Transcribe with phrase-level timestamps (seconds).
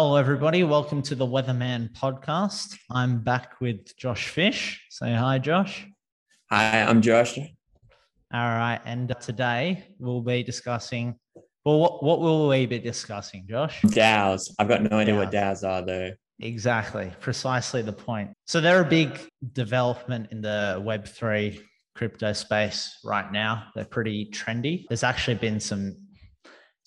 [0.00, 0.62] Hello, everybody.
[0.62, 2.78] Welcome to the Weatherman podcast.
[2.88, 4.86] I'm back with Josh Fish.
[4.90, 5.88] Say hi, Josh.
[6.52, 7.36] Hi, I'm Josh.
[7.36, 7.42] All
[8.32, 8.80] right.
[8.84, 11.16] And uh, today we'll be discussing,
[11.64, 13.82] well, what, what will we be discussing, Josh?
[13.82, 14.54] DAOs.
[14.60, 16.12] I've got no idea what DAOs are, though.
[16.38, 17.12] Exactly.
[17.18, 18.30] Precisely the point.
[18.46, 19.18] So they're a big
[19.52, 21.60] development in the Web3
[21.96, 23.64] crypto space right now.
[23.74, 24.84] They're pretty trendy.
[24.88, 25.96] There's actually been some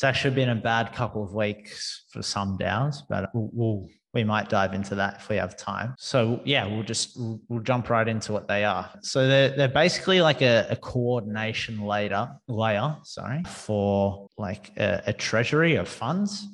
[0.02, 4.24] it's actually been a bad couple of weeks for some DAOs, but we'll, we'll, we
[4.24, 5.94] might dive into that if we have time.
[6.00, 7.16] So yeah, we'll just
[7.48, 8.90] we'll, jump right into what they are.
[9.04, 15.14] So they're they're basically like a, a coordination layer layer, sorry, for like a, a
[15.14, 16.48] treasury of funds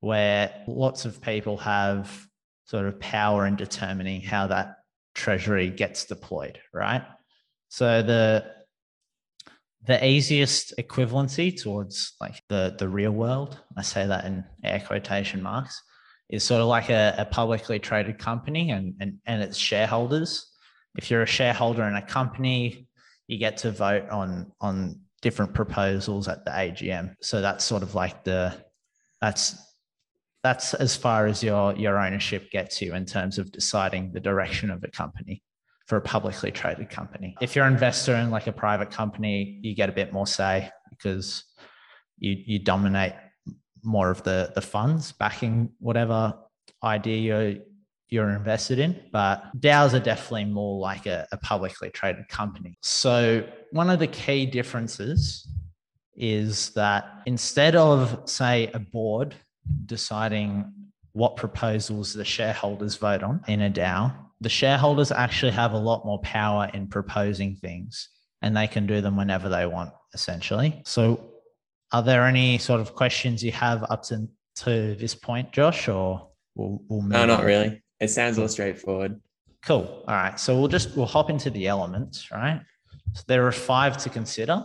[0.00, 2.26] where lots of people have
[2.64, 4.76] sort of power in determining how that
[5.14, 7.04] treasury gets deployed, right?
[7.68, 8.46] So the
[9.86, 15.42] the easiest equivalency towards like the the real world i say that in air quotation
[15.42, 15.82] marks
[16.28, 20.50] is sort of like a, a publicly traded company and, and and its shareholders.
[20.96, 22.88] If you're a shareholder in a company
[23.26, 27.94] you get to vote on on different proposals at the agm so that's sort of
[27.94, 28.54] like the
[29.20, 29.56] that's
[30.42, 34.70] that's as far as your your ownership gets you in terms of deciding the direction
[34.70, 35.42] of a company
[35.86, 37.36] for a publicly traded company.
[37.40, 40.70] If you're an investor in like a private company, you get a bit more say
[40.90, 41.44] because
[42.18, 43.12] you you dominate
[43.82, 46.34] more of the the funds backing whatever
[46.82, 47.62] idea you're
[48.08, 49.00] you're invested in.
[49.12, 52.78] But DAOs are definitely more like a, a publicly traded company.
[52.82, 55.48] So one of the key differences
[56.16, 59.34] is that instead of say a board
[59.86, 60.72] deciding
[61.12, 66.04] what proposals the shareholders vote on in a DAO, the shareholders actually have a lot
[66.04, 68.10] more power in proposing things
[68.42, 70.82] and they can do them whenever they want, essentially.
[70.84, 71.30] So,
[71.92, 76.28] are there any sort of questions you have up to, to this point, Josh, or
[76.54, 77.46] we'll, we'll move No, not on?
[77.46, 77.82] really.
[78.00, 79.18] It sounds all straightforward.
[79.64, 80.04] Cool.
[80.06, 80.38] All right.
[80.38, 82.60] So, we'll just we'll hop into the elements, right?
[83.14, 84.62] So, there are five to consider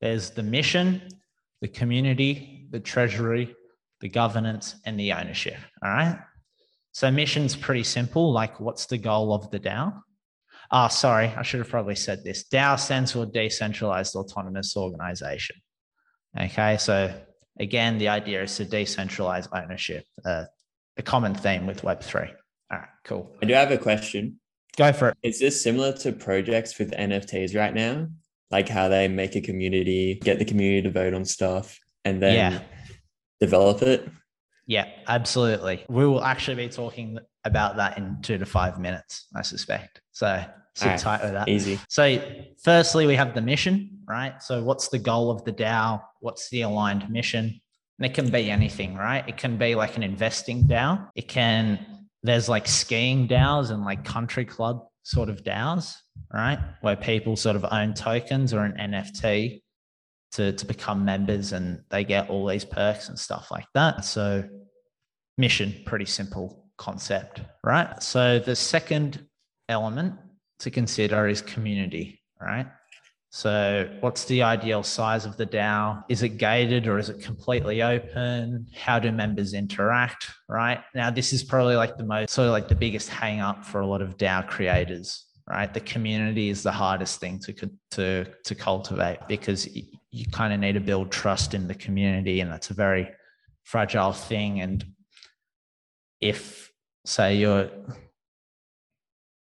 [0.00, 1.00] there's the mission,
[1.60, 3.54] the community, the treasury,
[4.00, 5.58] the governance, and the ownership.
[5.84, 6.18] All right.
[6.92, 8.32] So mission's pretty simple.
[8.32, 10.02] Like, what's the goal of the DAO?
[10.72, 12.44] Ah, oh, sorry, I should have probably said this.
[12.48, 15.56] DAO stands for Decentralized Autonomous Organization.
[16.38, 17.12] Okay, so
[17.58, 20.44] again, the idea is to decentralize ownership, uh,
[20.96, 22.30] a common theme with Web3.
[22.72, 23.36] All right, cool.
[23.42, 24.38] I do have a question.
[24.76, 25.16] Go for it.
[25.22, 28.08] Is this similar to projects with NFTs right now?
[28.50, 32.34] Like how they make a community, get the community to vote on stuff, and then
[32.34, 32.60] yeah.
[33.40, 34.08] develop it?
[34.70, 35.84] Yeah, absolutely.
[35.88, 40.00] We will actually be talking about that in two to five minutes, I suspect.
[40.12, 40.44] So
[40.76, 40.98] sit right.
[40.98, 41.48] tight with that.
[41.48, 41.80] Easy.
[41.88, 42.22] So,
[42.62, 44.40] firstly, we have the mission, right?
[44.40, 46.00] So, what's the goal of the DAO?
[46.20, 47.60] What's the aligned mission?
[47.98, 49.28] And it can be anything, right?
[49.28, 51.08] It can be like an investing DAO.
[51.16, 51.84] It can,
[52.22, 55.96] there's like skiing DAOs and like country club sort of DAOs,
[56.32, 56.60] right?
[56.80, 59.62] Where people sort of own tokens or an NFT
[60.32, 64.04] to, to become members and they get all these perks and stuff like that.
[64.04, 64.44] So
[65.38, 68.02] mission, pretty simple concept, right?
[68.02, 69.26] So the second
[69.68, 70.14] element
[70.60, 72.66] to consider is community, right?
[73.32, 76.02] So, what's the ideal size of the DAO?
[76.08, 78.66] Is it gated or is it completely open?
[78.74, 80.26] How do members interact?
[80.48, 83.64] Right now, this is probably like the most sort of like the biggest hang up
[83.64, 85.26] for a lot of DAO creators.
[85.50, 87.52] Right, the community is the hardest thing to
[87.90, 89.66] to to cultivate because
[90.12, 93.08] you kind of need to build trust in the community, and that's a very
[93.64, 94.60] fragile thing.
[94.60, 94.84] And
[96.20, 96.70] if
[97.04, 97.68] say you're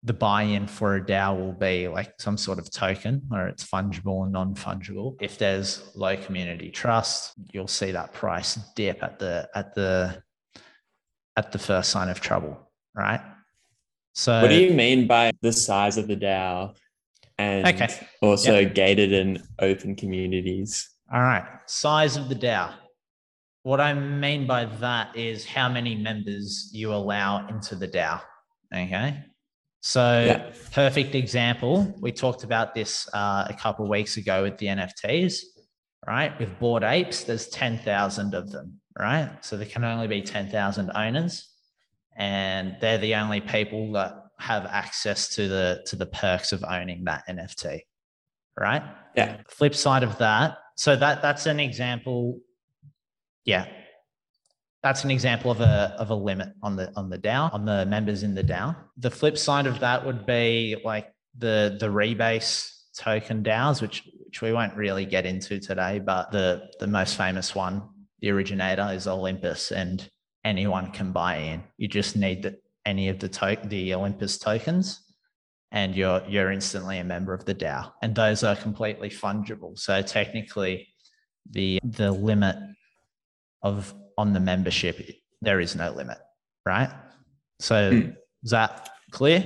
[0.02, 4.24] the buy-in for a DAO will be like some sort of token or it's fungible
[4.24, 5.16] and non-fungible.
[5.22, 10.22] If there's low community trust, you'll see that price dip at the at the
[11.34, 13.22] at the first sign of trouble, right?
[14.14, 16.74] So what do you mean by the size of the DAO
[17.36, 17.88] and okay.
[18.22, 18.74] also yep.
[18.74, 20.88] gated and open communities?
[21.12, 21.44] All right.
[21.66, 22.72] Size of the DAO.
[23.64, 28.20] What I mean by that is how many members you allow into the DAO.
[28.72, 29.24] Okay.
[29.80, 30.50] So, yeah.
[30.72, 31.94] perfect example.
[32.00, 35.40] We talked about this uh, a couple weeks ago with the NFTs,
[36.06, 36.38] right?
[36.38, 39.30] With Bored Apes, there's 10,000 of them, right?
[39.44, 41.53] So, there can only be 10,000 owners,
[42.16, 47.04] and they're the only people that have access to the to the perks of owning
[47.04, 47.80] that NFT,
[48.58, 48.82] right?
[49.16, 49.38] Yeah.
[49.48, 52.40] Flip side of that, so that that's an example
[53.44, 53.66] yeah,
[54.82, 57.86] that's an example of a of a limit on the on the DAO on the
[57.86, 58.76] members in the DAO.
[58.98, 64.40] The flip side of that would be like the the rebase token DAOs, which which
[64.42, 67.82] we won't really get into today, but the the most famous one,
[68.20, 70.08] the originator is Olympus, and
[70.44, 71.62] anyone can buy in.
[71.76, 75.00] You just need the, any of the to- the Olympus tokens,
[75.72, 77.92] and you're you're instantly a member of the DAO.
[78.02, 79.78] And those are completely fungible.
[79.78, 80.88] So technically,
[81.50, 82.56] the the limit
[83.62, 85.00] of on the membership
[85.42, 86.18] there is no limit,
[86.64, 86.90] right?
[87.60, 88.10] So hmm.
[88.42, 89.44] is that clear?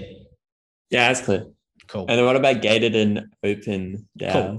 [0.91, 1.47] Yeah, that's clear.
[1.89, 2.07] Cool.
[2.09, 4.33] And then what about gated and open DAOs?
[4.33, 4.59] Cool.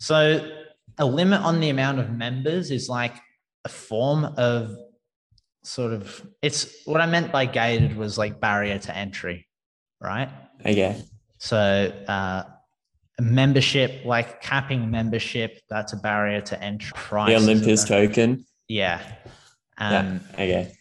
[0.00, 0.50] So
[0.98, 3.14] a limit on the amount of members is like
[3.64, 4.76] a form of
[5.64, 9.46] sort of it's what I meant by gated was like barrier to entry,
[10.00, 10.28] right?
[10.60, 11.02] Okay.
[11.38, 12.44] So uh
[13.20, 16.92] membership, like capping membership, that's a barrier to entry.
[16.94, 18.44] Price the Olympus token.
[18.68, 19.00] Yeah.
[19.78, 20.42] Um, yeah.
[20.42, 20.72] Okay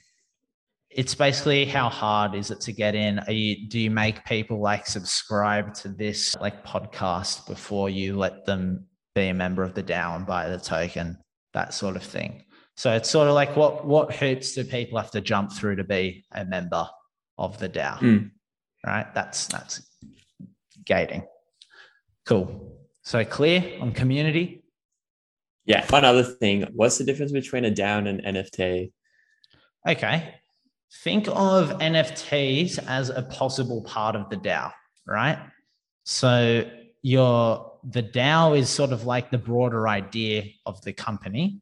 [0.96, 3.18] it's basically how hard is it to get in?
[3.20, 8.46] Are you do you make people like subscribe to this like podcast before you let
[8.46, 11.18] them be a member of the DAO and buy the token,
[11.54, 12.44] that sort of thing.
[12.76, 15.84] So it's sort of like what what hoops do people have to jump through to
[15.84, 16.88] be a member
[17.38, 18.00] of the DAO?
[18.00, 18.32] Mm.
[18.86, 19.14] Right?
[19.14, 19.82] That's that's
[20.86, 21.24] gating.
[22.26, 22.78] Cool.
[23.04, 24.64] So clear on community?
[25.66, 25.86] Yeah.
[25.90, 28.92] One other thing, what's the difference between a DAO and an NFT?
[29.88, 30.34] Okay
[31.02, 34.72] think of NFTs as a possible part of the DAO,
[35.08, 35.40] right?
[36.04, 36.70] So
[37.02, 41.62] your the DAO is sort of like the broader idea of the company,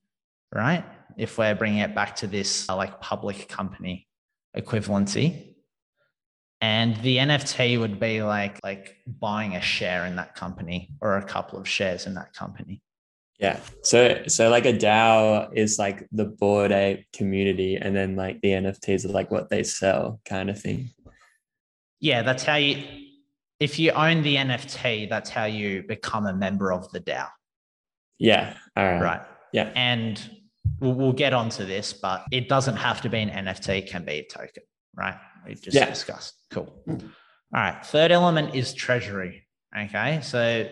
[0.54, 0.84] right?
[1.18, 4.08] If we're bringing it back to this uh, like public company
[4.56, 5.56] equivalency,
[6.62, 11.24] and the NFT would be like like buying a share in that company or a
[11.24, 12.81] couple of shares in that company.
[13.40, 13.60] Yeah.
[13.84, 18.50] So so like a DAO is like the Bored Ape community, and then like the
[18.50, 20.92] NFTs are like what they sell kind of thing.
[22.00, 22.84] Yeah, that's how you
[23.60, 27.28] if you own the NFT, that's how you become a member of the DAO.
[28.18, 28.56] Yeah.
[28.75, 29.02] All right.
[29.02, 29.22] Right.
[29.54, 29.72] Yeah.
[29.75, 30.19] And
[30.80, 34.04] we'll, we'll get onto this, but it doesn't have to be an NFT, it can
[34.04, 34.63] be a token,
[34.96, 35.16] right?
[35.46, 35.90] We just yeah.
[35.90, 36.36] discussed.
[36.52, 36.74] Cool.
[36.88, 37.00] All
[37.54, 37.86] right.
[37.86, 39.48] Third element is treasury.
[39.78, 40.19] Okay.
[40.22, 40.68] So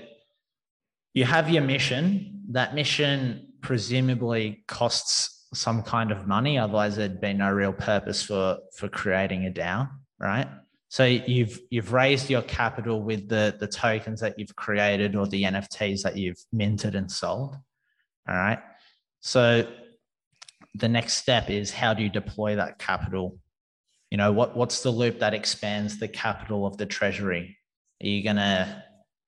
[1.14, 6.58] you have your mission that mission presumably costs some kind of money.
[6.58, 9.90] Otherwise, there'd be no real purpose for for creating a DAO,
[10.20, 10.48] right?
[10.90, 15.44] So you've you've raised your capital with the the tokens that you've created or the
[15.44, 17.56] NFTs that you've minted and sold.
[18.28, 18.60] All right.
[19.21, 19.68] So
[20.75, 23.39] the next step is how do you deploy that capital?
[24.12, 27.57] You know, what what's the loop that expands the capital of the treasury?
[28.01, 28.83] Are you gonna,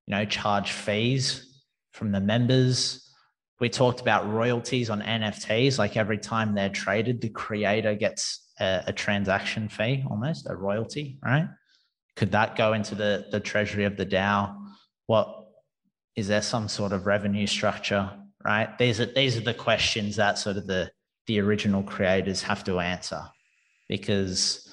[0.07, 3.07] you know, charge fees from the members?
[3.61, 5.77] we talked about royalties on NFTs.
[5.77, 11.19] Like every time they're traded, the creator gets a, a, transaction fee, almost a royalty,
[11.23, 11.47] right?
[12.15, 14.57] Could that go into the the treasury of the DAO?
[15.05, 15.45] What
[16.15, 18.11] is there some sort of revenue structure,
[18.43, 18.77] right?
[18.77, 20.91] These are these are the questions that sort of the
[21.27, 23.21] the original creators have to answer,
[23.87, 24.67] because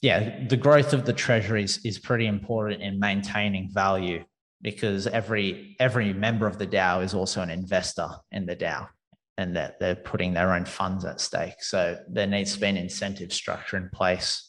[0.00, 4.24] yeah, the growth of the treasuries is pretty important in maintaining value
[4.62, 8.88] because every every member of the DAO is also an investor in the DAO
[9.36, 11.54] and that they're putting their own funds at stake.
[11.60, 14.44] So there needs to be an incentive structure in place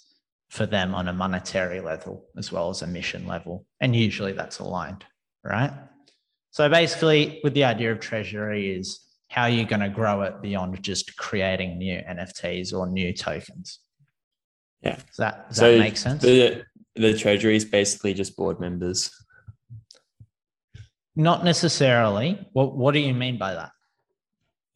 [0.49, 3.65] for them on a monetary level as well as a mission level.
[3.79, 5.05] And usually that's aligned,
[5.43, 5.71] right?
[6.51, 10.41] So basically, with the idea of treasury is how are you're going to grow it
[10.41, 13.79] beyond just creating new NFTs or new tokens.
[14.81, 14.95] Yeah.
[14.95, 16.21] Does that, does so that make sense?
[16.21, 16.63] The,
[16.95, 19.11] the treasury is basically just board members.
[21.15, 22.47] Not necessarily.
[22.53, 23.71] What What do you mean by that?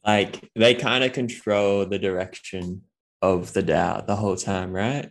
[0.06, 2.82] Like they kind of control the direction
[3.22, 5.10] of the DAO the whole time, right?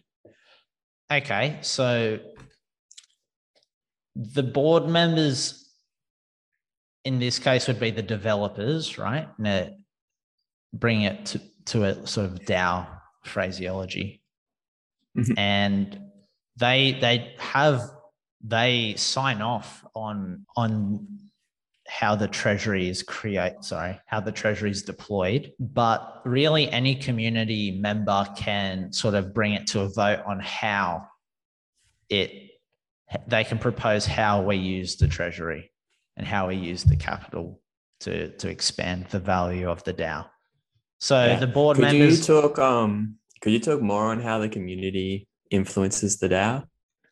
[1.12, 2.20] Okay, so
[4.16, 5.63] the board members
[7.06, 9.28] in this case would be the developers, right?
[9.38, 9.70] Now,
[10.74, 12.88] bring it to, to a sort of DAO
[13.24, 14.22] phraseology.
[15.18, 15.38] Mm-hmm.
[15.38, 16.00] And
[16.58, 17.82] they they have
[18.44, 21.08] they sign off on on
[21.88, 27.72] how the treasury is create sorry how the treasury is deployed but really any community
[27.80, 31.06] member can sort of bring it to a vote on how
[32.10, 32.52] it
[33.28, 35.72] they can propose how we use the treasury
[36.18, 37.60] and how we use the capital
[38.02, 40.28] to to expand the value of the DAO.
[41.00, 41.40] So yeah.
[41.40, 42.26] the board could members.
[42.26, 46.66] Could you talk um could you talk more on how the community influences the DAO?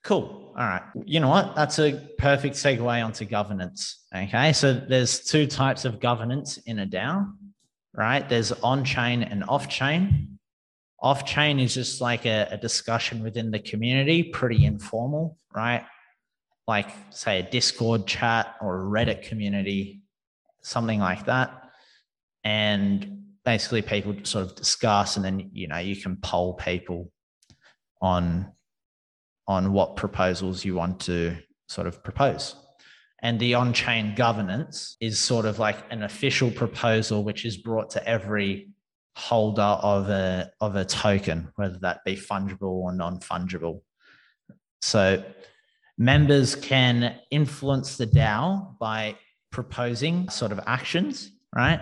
[0.03, 0.53] Cool.
[0.57, 0.83] All right.
[1.05, 1.55] You know what?
[1.55, 4.03] That's a perfect segue onto governance.
[4.13, 4.53] Okay.
[4.53, 7.31] So there's two types of governance in a DAO,
[7.93, 8.27] right?
[8.27, 10.39] There's on chain and off chain.
[10.99, 15.83] Off chain is just like a, a discussion within the community, pretty informal, right?
[16.71, 20.03] Like, say, a Discord chat or a Reddit community,
[20.61, 21.51] something like that.
[22.43, 27.11] And basically people sort of discuss and then you know you can poll people
[28.01, 28.51] on
[29.47, 31.35] on what proposals you want to
[31.67, 32.55] sort of propose
[33.23, 38.07] and the on-chain governance is sort of like an official proposal which is brought to
[38.07, 38.69] every
[39.15, 43.81] holder of a of a token whether that be fungible or non-fungible
[44.81, 45.23] so
[45.97, 49.15] members can influence the dao by
[49.51, 51.81] proposing sort of actions right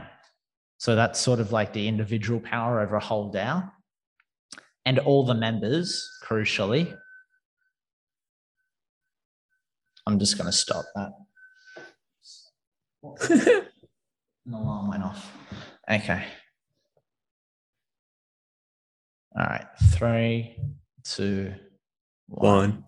[0.80, 3.70] so that's sort of like the individual power over a whole DAO.
[4.86, 6.98] And all the members, crucially,
[10.08, 11.12] I'm just going to stop that.
[14.46, 15.38] An alarm went off.
[15.92, 16.24] Okay.
[19.38, 19.66] All right.
[19.92, 20.56] Three,
[21.04, 21.54] two,
[22.28, 22.56] one.
[22.56, 22.84] one.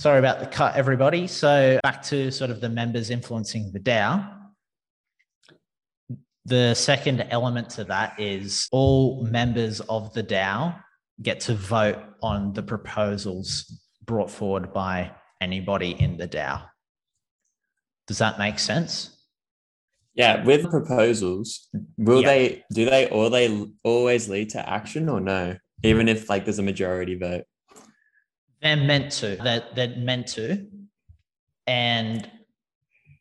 [0.00, 1.26] Sorry about the cut, everybody.
[1.26, 4.34] So back to sort of the members influencing the DAO.
[6.46, 10.82] The second element to that is all members of the DAO
[11.20, 15.10] get to vote on the proposals brought forward by
[15.42, 16.62] anybody in the DAO.
[18.06, 19.26] Does that make sense?
[20.14, 25.58] Yeah, with proposals, will they do they or they always lead to action or no?
[25.82, 27.44] Even if like there's a majority vote.
[28.62, 29.36] They're meant to.
[29.36, 30.66] They're, they're meant to.
[31.66, 32.30] And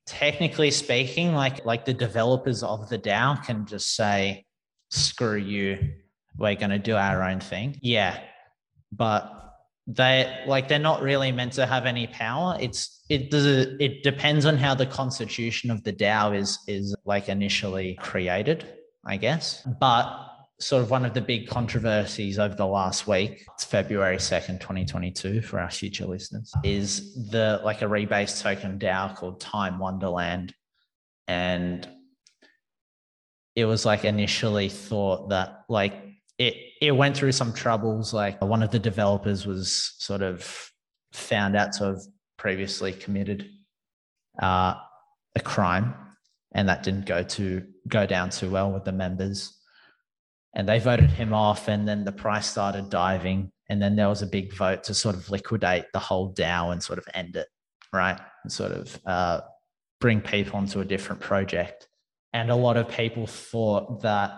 [0.05, 4.45] technically speaking, like like the developers of the DAO can just say,
[4.89, 5.93] screw you,
[6.37, 7.77] we're going to do our own thing.
[7.81, 8.19] Yeah.
[8.91, 9.35] But
[9.85, 12.57] they like they're not really meant to have any power.
[12.59, 17.29] It's it does it depends on how the constitution of the DAO is is like
[17.29, 18.65] initially created,
[19.05, 19.67] I guess.
[19.79, 20.29] But
[20.59, 25.41] sort of one of the big controversies over the last week, it's February 2nd, 2022
[25.41, 30.53] for our future listeners, is the like a rebase token DAO called Time Wonderland.
[31.27, 31.87] And
[33.55, 35.93] it was like initially thought that like
[36.37, 38.13] it it went through some troubles.
[38.13, 40.71] Like one of the developers was sort of
[41.13, 41.99] found out to have
[42.37, 43.49] previously committed
[44.41, 44.75] uh,
[45.35, 45.93] a crime,
[46.53, 49.58] and that didn't go to go down too well with the members
[50.55, 54.21] and they voted him off and then the price started diving and then there was
[54.21, 57.47] a big vote to sort of liquidate the whole DAO and sort of end it,
[57.93, 58.19] right?
[58.43, 59.41] And sort of uh,
[60.01, 61.87] bring people onto a different project.
[62.33, 64.31] And a lot of people thought that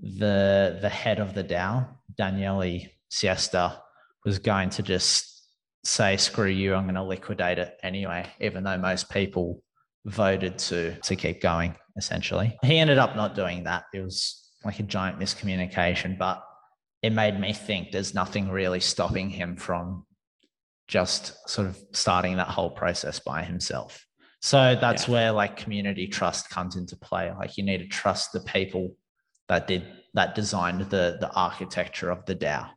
[0.00, 3.80] the the head of the DAO Daniele Siesta,
[4.24, 5.46] was going to just
[5.84, 6.74] say, "Screw you!
[6.74, 9.62] I'm going to liquidate it anyway," even though most people
[10.04, 11.76] voted to to keep going.
[11.96, 13.84] Essentially, he ended up not doing that.
[13.94, 16.42] It was like a giant miscommunication, but
[17.02, 20.04] it made me think there's nothing really stopping him from
[20.88, 24.04] just sort of starting that whole process by himself.
[24.40, 25.14] So that's yeah.
[25.14, 27.32] where like community trust comes into play.
[27.32, 28.96] Like you need to trust the people
[29.48, 29.84] that did
[30.14, 32.68] that designed the the architecture of the DAO,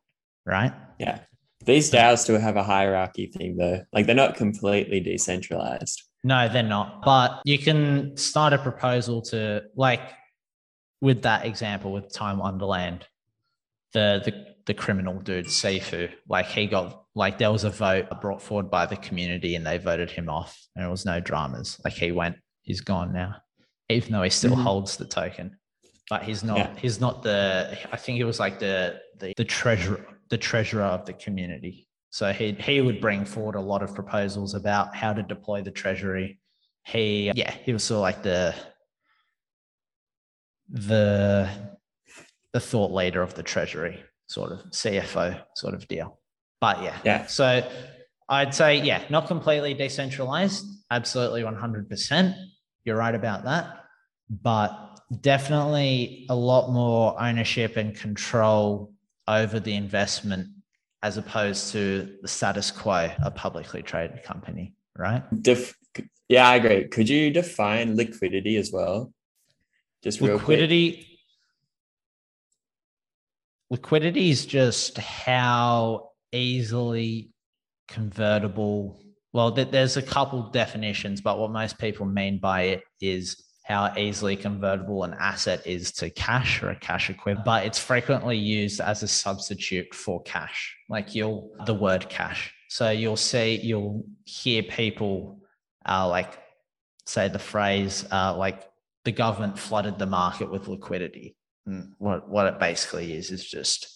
[0.46, 0.74] right?
[1.00, 1.20] Yeah.
[1.66, 3.84] These DAOs still have a hierarchy thing though.
[3.94, 6.04] Like they're not completely decentralized.
[6.24, 7.04] No, they're not.
[7.04, 10.02] But you can start a proposal to like
[11.02, 13.06] with that example with Time Wonderland,
[13.94, 18.42] the the the criminal dude Sifu, like he got like there was a vote brought
[18.42, 21.80] forward by the community and they voted him off, and it was no dramas.
[21.84, 23.36] Like he went, he's gone now,
[23.90, 24.62] even though he still mm-hmm.
[24.62, 25.58] holds the token,
[26.10, 26.58] but he's not.
[26.58, 26.76] Yeah.
[26.78, 27.78] He's not the.
[27.92, 31.88] I think he was like the the the treasurer the treasurer of the community.
[32.12, 35.72] So he he would bring forward a lot of proposals about how to deploy the
[35.72, 36.40] treasury.
[36.86, 38.56] He yeah he was sort of like the
[40.72, 41.50] the
[42.54, 46.20] the thought leader of the treasury, sort of CFO sort of deal.
[46.60, 47.26] But yeah, yeah.
[47.28, 47.70] So
[48.30, 52.36] I'd say yeah, not completely decentralized, absolutely one hundred percent.
[52.84, 53.86] You're right about that,
[54.30, 58.94] but definitely a lot more ownership and control
[59.28, 60.48] over the investment
[61.04, 65.24] as opposed to the status quo, a publicly traded company, right?
[65.42, 65.76] Def-
[66.30, 66.88] yeah, I agree.
[66.88, 69.12] Could you define liquidity as well?
[70.04, 71.08] Just liquidity.
[73.70, 77.32] Liquidity is just how easily
[77.88, 79.02] convertible.
[79.34, 84.36] Well, there's a couple definitions, but what most people mean by it is how easily
[84.36, 89.04] convertible an asset is to cash or a cash equivalent, but it's frequently used as
[89.04, 92.54] a substitute for cash, like you'll the word cash.
[92.70, 95.40] So you'll see, you'll hear people
[95.88, 96.40] uh, like
[97.06, 98.64] say the phrase uh, like
[99.06, 101.36] the government flooded the market with liquidity.
[101.66, 103.88] And what, what it basically is, is just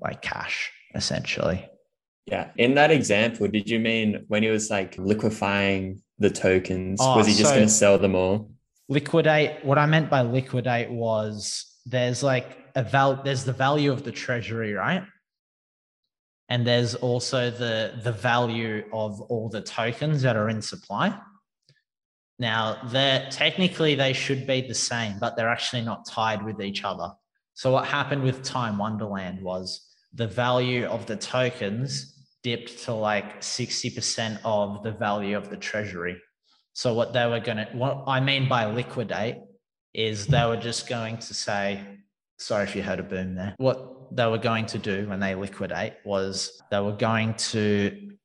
[0.00, 1.68] like cash, essentially.
[2.26, 2.50] Yeah.
[2.56, 7.26] In that example, did you mean when he was like liquefying the tokens, oh, was
[7.26, 8.50] he just so, going to sell them all?
[8.88, 9.64] liquidate.
[9.64, 13.22] What I meant by liquidate was there's like a val.
[13.22, 15.04] There's the value of the treasury, right?
[16.48, 21.18] And there's also the the value of all the tokens that are in supply.
[22.38, 26.84] Now, they're technically they should be the same, but they're actually not tied with each
[26.84, 27.12] other.
[27.54, 29.80] So what happened with Time Wonderland was
[30.12, 36.16] the value of the tokens dipped to like 60% of the value of the treasury.
[36.74, 39.38] So what they were going to, what I mean by liquidate
[39.94, 41.80] is they were just going to say,
[42.38, 43.54] sorry if you heard a boom there.
[43.56, 48.15] What they were going to do when they liquidate was they were going to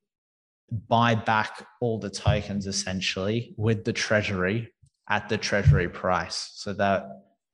[0.71, 4.73] buy back all the tokens essentially with the treasury
[5.09, 6.51] at the treasury price.
[6.55, 7.05] So that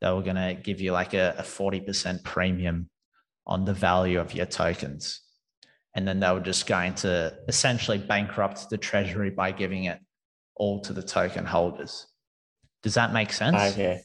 [0.02, 2.90] they were going to give you like a, a 40% premium
[3.46, 5.22] on the value of your tokens.
[5.96, 10.00] And then they were just going to essentially bankrupt the treasury by giving it
[10.56, 12.06] all to the token holders.
[12.84, 13.74] Does that make sense?
[13.74, 14.02] Okay.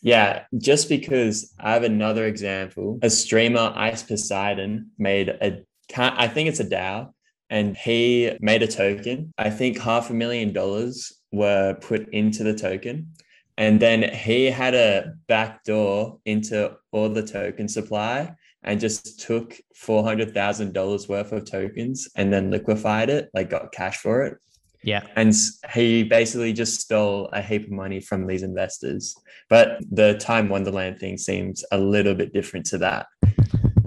[0.00, 2.98] Yeah, just because I have another example.
[3.02, 5.64] A streamer, Ice Poseidon, made a,
[5.96, 7.13] I think it's a DAO,
[7.54, 9.32] and he made a token.
[9.38, 13.12] I think half a million dollars were put into the token.
[13.56, 18.34] And then he had a back door into all the token supply
[18.64, 24.22] and just took $400,000 worth of tokens and then liquefied it, like got cash for
[24.22, 24.36] it.
[24.82, 25.06] Yeah.
[25.14, 25.32] And
[25.72, 29.14] he basically just stole a heap of money from these investors.
[29.48, 33.06] But the Time Wonderland thing seems a little bit different to that.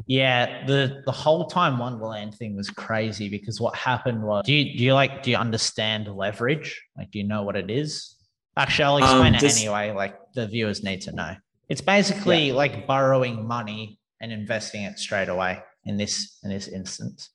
[0.08, 4.78] Yeah, the the whole time Wonderland thing was crazy because what happened was do you
[4.78, 6.82] do you like do you understand leverage?
[6.98, 8.16] Like do you know what it is?
[8.56, 9.92] Actually, I'll explain um, it just, anyway.
[9.92, 11.36] Like the viewers need to know.
[11.68, 12.54] It's basically yeah.
[12.54, 17.30] like borrowing money and investing it straight away in this in this instance.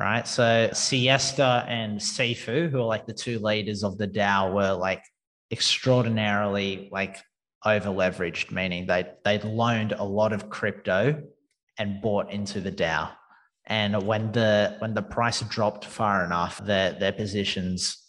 [0.00, 0.26] All right.
[0.26, 5.02] So Siesta and Sifu, who are like the two leaders of the DAO, were like
[5.50, 7.18] extraordinarily like
[7.66, 11.22] over leveraged, meaning they they loaned a lot of crypto
[11.78, 13.10] and bought into the DAO.
[13.66, 18.02] And when the when the price dropped far enough, their their positions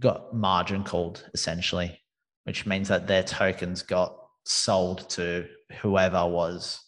[0.00, 2.00] got margin called essentially,
[2.44, 5.46] which means that their tokens got sold to
[5.80, 6.80] whoever was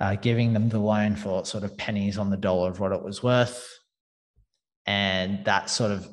[0.00, 3.02] uh, giving them the loan for sort of pennies on the dollar of what it
[3.02, 3.66] was worth.
[4.86, 6.08] And that sort of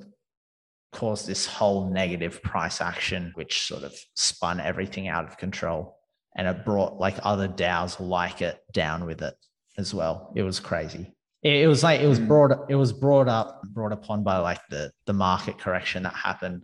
[0.92, 5.97] caused this whole negative price action, which sort of spun everything out of control
[6.38, 9.34] and it brought like other DAOs like it down with it
[9.78, 10.32] as well.
[10.36, 11.14] It was crazy.
[11.44, 12.28] It, it was like it was hmm.
[12.28, 16.64] brought it was brought up brought upon by like the the market correction that happened.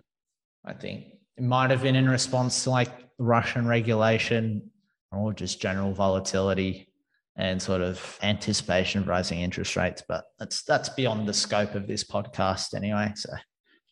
[0.64, 1.06] I think
[1.38, 4.70] it might have been in response to like Russian regulation
[5.12, 6.88] or just general volatility
[7.36, 10.04] and sort of anticipation of rising interest rates.
[10.08, 13.12] But that's that's beyond the scope of this podcast anyway.
[13.16, 13.30] So,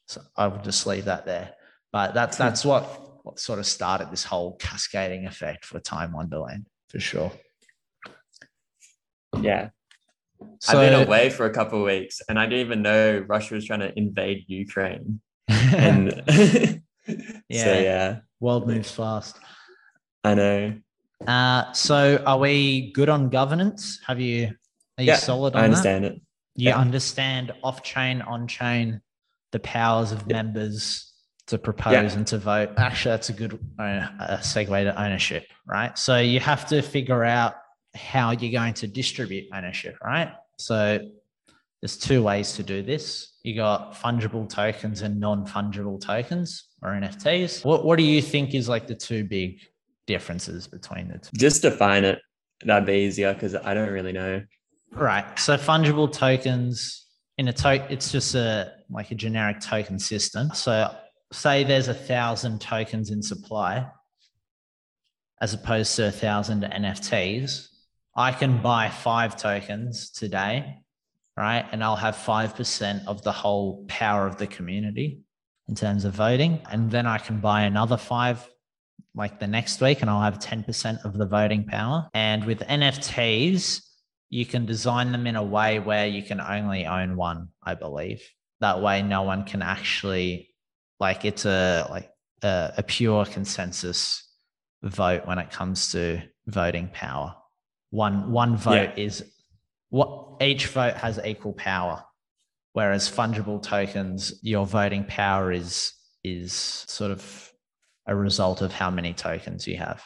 [0.06, 1.54] so I will just leave that there.
[1.92, 2.44] But that's hmm.
[2.44, 7.32] that's what what sort of started this whole cascading effect for Time Wonderland for sure.
[9.40, 9.70] Yeah.
[10.60, 13.56] So, I've been away for a couple of weeks and I didn't even know Russia
[13.56, 15.22] was trying to invade Ukraine.
[15.74, 18.20] And yeah, so, yeah.
[18.40, 19.38] World moves fast.
[20.24, 20.76] I know.
[21.26, 24.00] Uh, so are we good on governance?
[24.08, 24.52] Have you
[24.98, 26.14] are you yeah, solid on I understand that?
[26.14, 26.22] it.
[26.56, 26.80] You yeah.
[26.80, 29.02] understand off chain, on chain,
[29.52, 30.42] the powers of yeah.
[30.42, 31.11] members,
[31.52, 32.14] to propose yeah.
[32.14, 32.72] and to vote.
[32.78, 35.98] Actually, that's a good uh, segue to ownership, right?
[35.98, 37.56] So you have to figure out
[37.94, 40.32] how you're going to distribute ownership, right?
[40.58, 41.00] So
[41.82, 43.38] there's two ways to do this.
[43.44, 47.66] You got fungible tokens and non-fungible tokens or NFTs.
[47.66, 49.60] What what do you think is like the two big
[50.08, 51.32] differences between the two?
[51.36, 52.20] Just define it.
[52.64, 54.42] That'd be easier because I don't really know.
[54.94, 55.26] Right.
[55.38, 60.52] So fungible tokens in a token, it's just a like a generic token system.
[60.54, 60.96] So
[61.32, 63.90] say there's a thousand tokens in supply
[65.42, 67.68] as opposed to a thousand NFTs,
[68.16, 70.78] I can buy five tokens today,
[71.36, 71.66] right?
[71.72, 75.22] And I'll have 5% of the whole power of the community
[75.68, 76.62] in terms of voting.
[76.70, 78.48] And then I can buy another five
[79.16, 82.08] like the next week and I'll have 10% of the voting power.
[82.14, 83.82] And with NFTs,
[84.30, 88.22] you can design them in a way where you can only own one, I believe.
[88.60, 90.51] That way, no one can actually
[91.02, 92.10] like it's a like
[92.44, 94.30] a, a pure consensus
[94.84, 97.36] vote when it comes to voting power.
[97.90, 99.04] One one vote yeah.
[99.04, 99.26] is
[99.90, 102.04] what each vote has equal power,
[102.74, 105.92] whereas fungible tokens, your voting power is
[106.24, 107.52] is sort of
[108.08, 110.04] a result of how many tokens you have.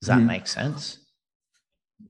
[0.00, 0.26] Does that mm.
[0.26, 0.98] make sense?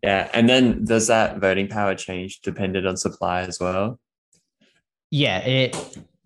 [0.02, 4.00] Yeah, and then does that voting power change dependent on supply as well?
[5.10, 5.76] Yeah, it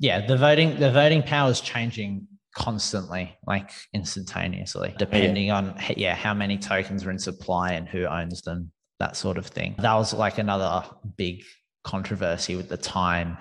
[0.05, 5.57] yeah, the voting the voting power is changing constantly, like instantaneously, depending yeah.
[5.57, 9.47] on yeah how many tokens are in supply and who owns them, that sort of
[9.47, 9.75] thing.
[9.79, 10.85] That was like another
[11.17, 11.43] big
[11.85, 13.39] controversy with the time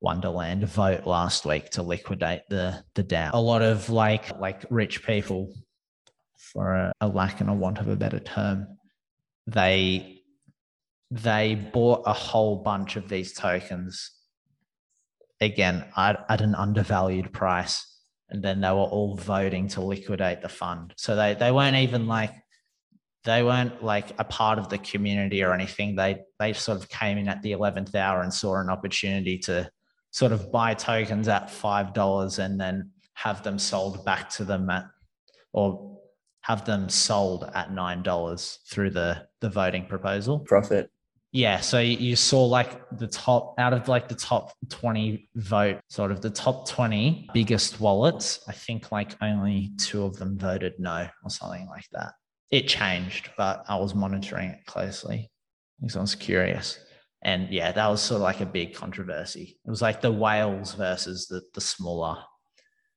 [0.00, 3.30] Wonderland vote last week to liquidate the the DAO.
[3.32, 5.52] A lot of like like rich people,
[6.36, 8.68] for a, a lack and a want of a better term,
[9.48, 10.20] they
[11.10, 14.12] they bought a whole bunch of these tokens
[15.42, 17.86] again at, at an undervalued price.
[18.30, 20.94] And then they were all voting to liquidate the fund.
[20.96, 22.32] So they they weren't even like
[23.24, 25.94] they weren't like a part of the community or anything.
[25.96, 29.70] They they sort of came in at the 11th hour and saw an opportunity to
[30.12, 34.70] sort of buy tokens at five dollars and then have them sold back to them
[34.70, 34.86] at
[35.52, 35.98] or
[36.40, 40.38] have them sold at nine dollars through the the voting proposal.
[40.38, 40.90] Profit
[41.32, 46.12] yeah so you saw like the top out of like the top 20 vote sort
[46.12, 51.08] of the top 20 biggest wallets i think like only two of them voted no
[51.24, 52.12] or something like that.
[52.50, 55.30] It changed but i was monitoring it closely.
[55.80, 56.78] Because i was curious.
[57.22, 59.58] And yeah that was sort of like a big controversy.
[59.64, 62.18] It was like the whales versus the, the smaller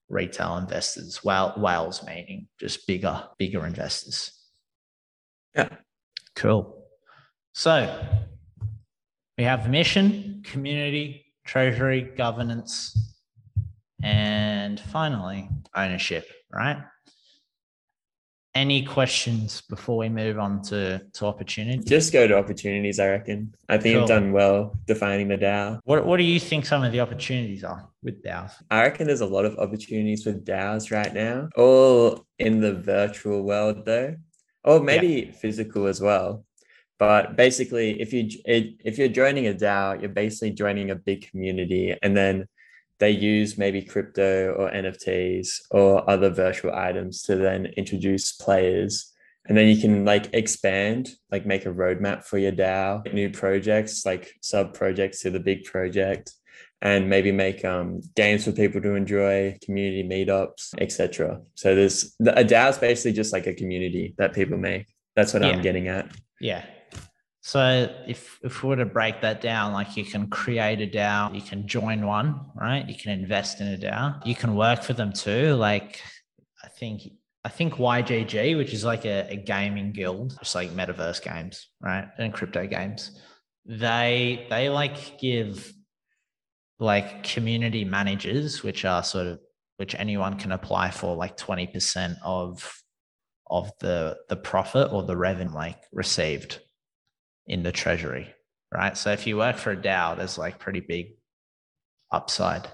[0.10, 4.34] retail investors whale, whales meaning just bigger bigger investors.
[5.56, 5.70] Yeah.
[6.36, 6.75] Cool
[7.56, 8.06] so
[9.38, 13.16] we have mission, community, treasury, governance,
[14.04, 16.84] and finally, ownership, right?
[18.54, 21.86] Any questions before we move on to, to opportunities?
[21.86, 23.56] Just go to opportunities, I reckon.
[23.70, 24.02] I think cool.
[24.02, 25.80] you've done well defining the DAO.
[25.86, 28.52] What, what do you think some of the opportunities are with DAOs?
[28.70, 33.44] I reckon there's a lot of opportunities with DAOs right now, all in the virtual
[33.44, 34.16] world though,
[34.66, 35.32] or maybe yeah.
[35.32, 36.45] physical as well.
[36.98, 41.96] But basically, if you if you're joining a DAO, you're basically joining a big community,
[42.02, 42.48] and then
[43.00, 49.12] they use maybe crypto or NFTs or other virtual items to then introduce players.
[49.48, 54.06] And then you can like expand, like make a roadmap for your DAO, new projects,
[54.06, 56.34] like sub projects to the big project,
[56.82, 61.42] and maybe make um, games for people to enjoy, community meetups, etc.
[61.56, 64.88] So there's a DAO is basically just like a community that people make.
[65.16, 65.50] That's what yeah.
[65.50, 66.10] I'm getting at.
[66.42, 66.66] Yeah,
[67.46, 71.36] so if if we were to break that down, like you can create a DAO,
[71.36, 72.84] you can join one, right?
[72.90, 74.26] You can invest in a DAO.
[74.26, 75.54] You can work for them too.
[75.54, 76.02] Like
[76.64, 77.04] I think
[77.44, 82.08] I think YGG, which is like a, a gaming guild, just like metaverse games, right?
[82.18, 83.12] And crypto games.
[83.64, 85.72] They they like give
[86.80, 89.40] like community managers, which are sort of
[89.78, 92.82] which anyone can apply for like 20% of
[93.52, 96.65] of the the profit or the revenue like received
[97.48, 98.34] in the treasury,
[98.74, 98.98] right?
[98.98, 101.16] So if you work for a DAO, there's like pretty big
[102.12, 102.68] upside.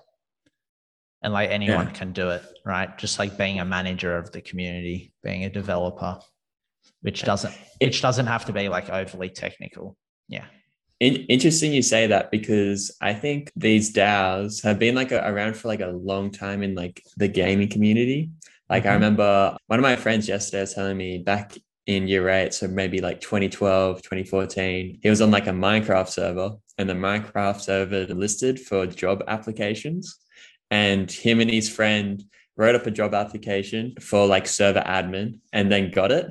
[1.24, 1.94] And like anyone yeah.
[1.94, 2.98] can do it, right?
[2.98, 6.20] Just like being a manager of the community, being a developer,
[7.02, 9.98] which doesn't which doesn't have to be like overly technical.
[10.28, 10.46] Yeah.
[11.00, 15.68] Interesting you say that because I think these DAOs have been like a, around for
[15.68, 18.30] like a long time in like the gaming community.
[18.70, 18.92] Like mm-hmm.
[18.92, 22.67] I remember one of my friends yesterday was telling me back in year eight, so
[22.67, 28.06] maybe like 2012, 2014, he was on like a Minecraft server and the Minecraft server
[28.13, 30.17] listed for job applications.
[30.70, 32.24] And him and his friend
[32.56, 36.28] wrote up a job application for like server admin and then got it.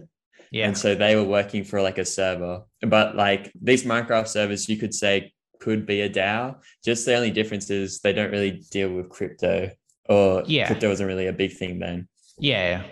[0.50, 0.66] Yeah.
[0.66, 2.62] And so they were working for like a server.
[2.80, 6.56] But like these Minecraft servers, you could say could be a DAO.
[6.82, 9.70] Just the only difference is they don't really deal with crypto
[10.08, 10.66] or yeah.
[10.66, 12.08] crypto wasn't really a big thing then.
[12.38, 12.84] Yeah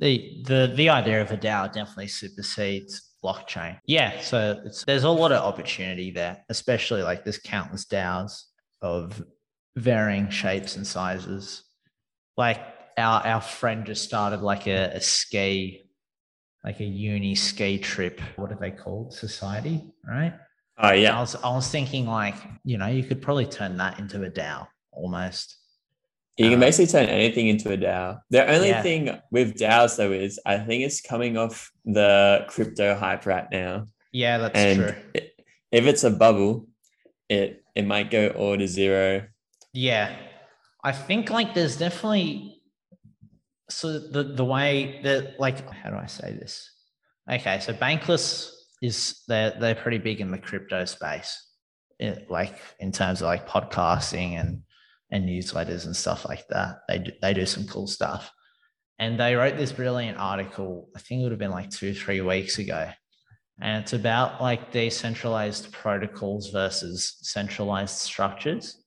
[0.00, 3.78] the the the idea of a DAO definitely supersedes blockchain.
[3.86, 8.44] Yeah, so there's a lot of opportunity there, especially like there's countless DAOs
[8.80, 9.22] of
[9.76, 11.64] varying shapes and sizes.
[12.36, 12.60] Like
[12.96, 15.82] our our friend just started like a, a ski,
[16.64, 18.20] like a uni ski trip.
[18.36, 19.12] What are they called?
[19.12, 20.32] Society, right?
[20.78, 21.16] Oh yeah.
[21.16, 24.30] I was I was thinking like you know you could probably turn that into a
[24.30, 25.58] DAO almost.
[26.40, 28.18] You can uh, basically turn anything into a DAO.
[28.30, 28.80] The only yeah.
[28.80, 33.84] thing with DAOs though is I think it's coming off the crypto hype right now.
[34.10, 34.94] Yeah, that's and true.
[35.12, 35.34] It,
[35.70, 36.66] if it's a bubble,
[37.28, 39.26] it it might go all to zero.
[39.74, 40.16] Yeah.
[40.82, 42.62] I think like there's definitely
[43.68, 46.70] so the the way that like how do I say this?
[47.30, 48.50] Okay, so Bankless
[48.80, 51.48] is they're they're pretty big in the crypto space.
[51.98, 54.62] It, like in terms of like podcasting and
[55.10, 56.80] and newsletters and stuff like that.
[56.88, 58.30] They do, they do some cool stuff.
[58.98, 62.20] And they wrote this brilliant article, I think it would have been like two, three
[62.20, 62.90] weeks ago.
[63.60, 68.82] And it's about like decentralized protocols versus centralized structures.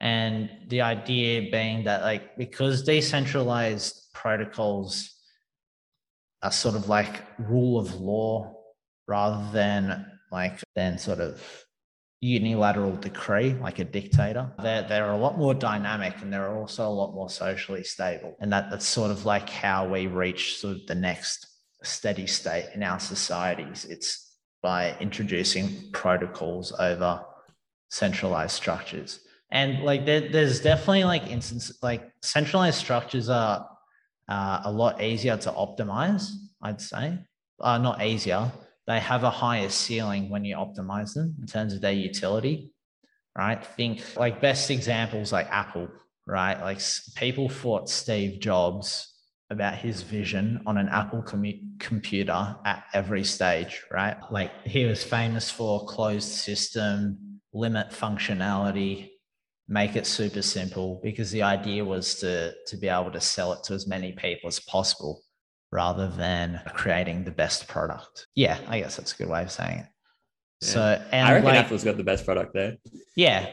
[0.00, 5.14] And the idea being that, like, because decentralized protocols
[6.42, 8.54] are sort of like rule of law
[9.08, 11.63] rather than like than sort of
[12.20, 14.50] unilateral decree, like a dictator.
[14.62, 18.34] They're, they're a lot more dynamic and they're also a lot more socially stable.
[18.40, 21.46] And that, that's sort of like how we reach sort of the next
[21.82, 23.84] steady state in our societies.
[23.84, 27.22] It's by introducing protocols over
[27.90, 29.20] centralized structures.
[29.50, 33.68] And like there, there's definitely like instances like centralized structures are
[34.28, 36.30] uh, a lot easier to optimize,
[36.62, 37.18] I'd say.
[37.60, 38.50] Uh, not easier,
[38.86, 42.72] they have a higher ceiling when you optimize them in terms of their utility,
[43.36, 43.64] right?
[43.64, 45.88] Think like best examples like Apple,
[46.26, 46.60] right?
[46.60, 46.80] Like
[47.14, 49.10] people fought Steve Jobs
[49.50, 54.16] about his vision on an Apple com- computer at every stage, right?
[54.30, 59.10] Like he was famous for closed system, limit functionality,
[59.68, 63.62] make it super simple because the idea was to to be able to sell it
[63.64, 65.22] to as many people as possible
[65.74, 68.28] rather than creating the best product.
[68.36, 69.86] Yeah, I guess that's a good way of saying it.
[70.62, 70.68] Yeah.
[70.68, 72.76] So, and I reckon like, Apple's got the best product there.
[73.16, 73.50] Yeah.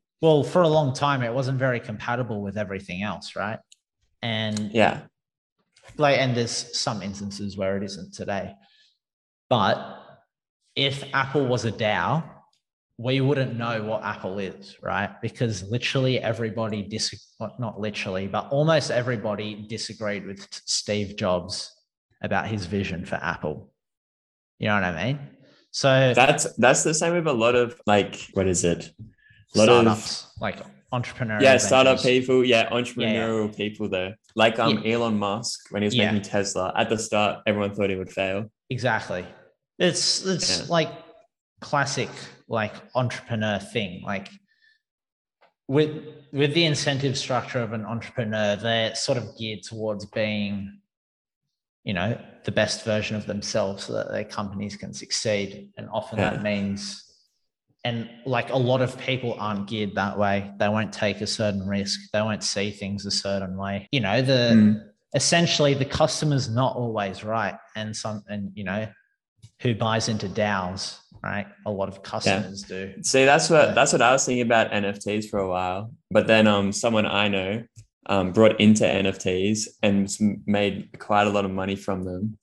[0.22, 3.58] well, for a long time, it wasn't very compatible with everything else, right?
[4.22, 5.00] And yeah,
[5.96, 8.54] like, and there's some instances where it isn't today.
[9.50, 9.98] But
[10.76, 12.22] if Apple was a DAO,
[12.98, 15.10] we wouldn't know what Apple is, right?
[15.20, 17.14] Because literally everybody dis
[17.58, 21.72] not literally, but almost everybody disagreed with Steve Jobs
[22.22, 23.70] about his vision for Apple.
[24.58, 25.18] You know what I mean?
[25.72, 28.90] So that's that's the same with a lot of like what is it?
[29.54, 30.56] A lot startups, of like
[30.90, 31.42] entrepreneurs.
[31.42, 32.42] Yeah, startup people.
[32.42, 33.56] Yeah, entrepreneurial yeah, yeah.
[33.56, 34.14] people though.
[34.34, 34.94] Like um yeah.
[34.94, 38.50] Elon Musk when he was making Tesla at the start, everyone thought he would fail.
[38.70, 39.26] Exactly.
[39.78, 40.88] It's it's like
[41.60, 42.10] classic
[42.48, 44.02] like entrepreneur thing.
[44.04, 44.28] Like
[45.68, 50.80] with with the incentive structure of an entrepreneur, they're sort of geared towards being,
[51.84, 55.70] you know, the best version of themselves so that their companies can succeed.
[55.76, 56.30] And often yeah.
[56.30, 57.02] that means
[57.86, 60.50] and like a lot of people aren't geared that way.
[60.58, 62.00] They won't take a certain risk.
[62.12, 63.88] They won't see things a certain way.
[63.92, 64.82] You know, the mm.
[65.14, 67.54] essentially the customer's not always right.
[67.76, 68.88] And some and you know,
[69.60, 71.46] who buys into DAOs right?
[71.66, 72.76] A lot of customers yeah.
[72.76, 73.02] do.
[73.02, 75.92] See, that's what that's what I was thinking about NFTs for a while.
[76.10, 77.64] But then um someone I know
[78.08, 80.08] um brought into NFTs and
[80.46, 82.38] made quite a lot of money from them.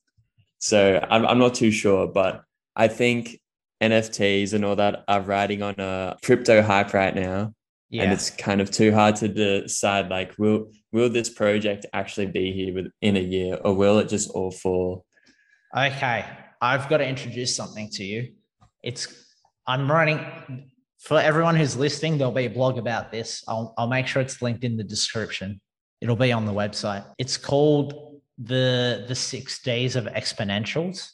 [0.59, 2.43] So I'm I'm not too sure, but
[2.75, 3.39] I think
[3.81, 7.53] NFTs and all that are riding on a crypto hype right now.
[7.89, 8.03] Yeah.
[8.03, 12.51] And it's kind of too hard to decide like will will this project actually be
[12.51, 15.05] here within a year or will it just all fall?
[15.75, 16.25] Okay.
[16.61, 18.33] I've got to introduce something to you
[18.83, 19.07] it's
[19.65, 20.19] I'm running
[20.99, 22.17] for everyone who's listening.
[22.17, 23.43] There'll be a blog about this.
[23.47, 25.61] I'll I'll make sure it's linked in the description.
[26.01, 27.05] It'll be on the website.
[27.17, 31.09] It's called the the six days of exponentials.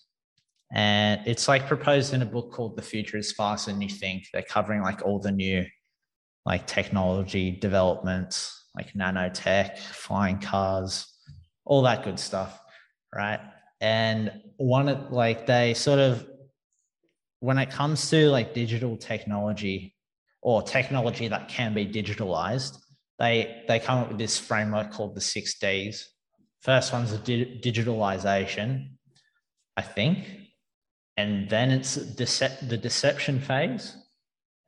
[0.72, 4.28] And it's like proposed in a book called The Future is Faster Than You Think.
[4.32, 5.66] They're covering like all the new
[6.46, 11.08] like technology developments, like nanotech, flying cars,
[11.66, 12.60] all that good stuff.
[13.14, 13.40] Right.
[13.82, 16.28] And one of like they sort of
[17.40, 19.96] when it comes to like digital technology
[20.42, 22.78] or technology that can be digitalized,
[23.18, 26.08] they they come up with this framework called the six Ds.
[26.62, 28.90] First one's the di- digitalization,
[29.78, 30.26] I think,
[31.18, 33.96] and then it's dece- the deception phase,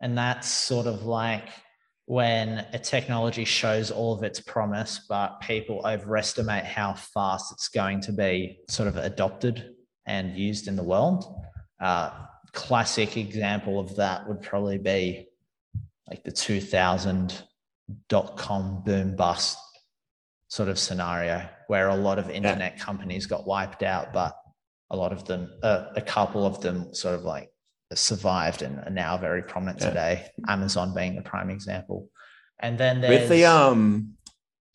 [0.02, 1.50] and that's sort of like
[2.06, 8.02] when a technology shows all of its promise, but people overestimate how fast it's going
[8.02, 11.24] to be sort of adopted and used in the world.
[11.80, 12.10] Uh,
[12.54, 15.28] classic example of that would probably be
[16.08, 17.42] like the 2000
[18.08, 19.58] dot com boom bust
[20.48, 22.84] sort of scenario where a lot of internet yeah.
[22.84, 24.36] companies got wiped out, but
[24.90, 27.50] a lot of them, uh, a couple of them sort of like
[27.94, 29.88] survived and are now very prominent yeah.
[29.88, 30.28] today.
[30.48, 32.10] Amazon being the prime example.
[32.60, 34.14] And then with the um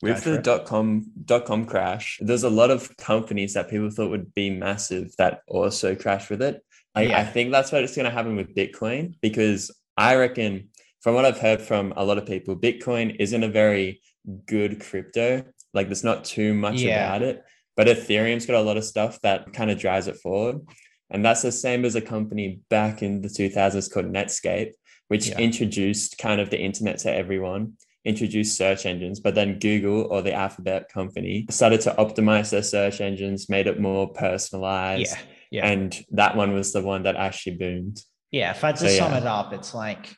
[0.03, 4.11] with the dot com dot com crash, there's a lot of companies that people thought
[4.11, 6.63] would be massive that also crashed with it.
[6.97, 7.21] I, yeah.
[7.21, 10.71] I think that's what's going to happen with Bitcoin because I reckon,
[11.03, 14.01] from what I've heard from a lot of people, Bitcoin isn't a very
[14.47, 15.45] good crypto.
[15.75, 17.07] Like, there's not too much yeah.
[17.07, 17.45] about it,
[17.77, 20.67] but Ethereum's got a lot of stuff that kind of drives it forward.
[21.11, 24.73] And that's the same as a company back in the 2000s called Netscape,
[25.09, 25.39] which yeah.
[25.39, 27.75] introduced kind of the internet to everyone,
[28.07, 33.03] introduced search engines, but then Google or the Alphabet company started to optimize their search
[33.03, 35.15] engines, made it more personalized.
[35.15, 35.67] Yeah yeah.
[35.67, 38.01] And that one was the one that actually boomed.
[38.31, 38.51] Yeah.
[38.51, 39.19] If I just so, sum yeah.
[39.19, 40.17] it up, it's like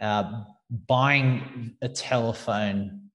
[0.00, 3.10] uh, buying a telephone